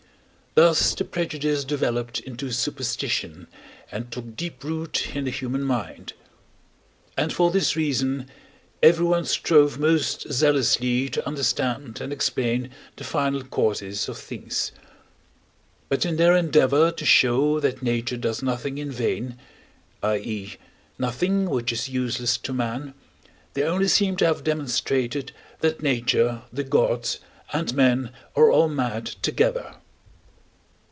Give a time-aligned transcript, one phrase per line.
[0.53, 3.47] Thus the prejudice developed into superstition,
[3.89, 6.11] and took deep root in the human mind;
[7.15, 8.27] and for this reason
[8.83, 14.73] everyone strove most zealously to understand and explain the final causes of things;
[15.87, 19.37] but in their endeavor to show that nature does nothing in vain,
[20.03, 20.57] i.e.
[20.99, 22.93] nothing which is useless to man,
[23.53, 25.31] they only seem to have demonstrated
[25.61, 27.19] that nature, the gods,
[27.53, 29.77] and men are all mad together.